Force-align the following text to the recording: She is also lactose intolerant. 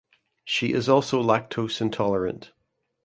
She 0.43 0.73
is 0.73 0.89
also 0.89 1.21
lactose 1.21 1.79
intolerant. 1.79 2.53